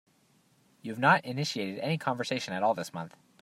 [0.81, 3.15] You have not initiated any conversation at all this month.